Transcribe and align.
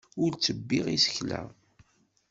Ur 0.23 0.31
ttebbiɣ 0.33 0.85
isekla. 0.95 1.41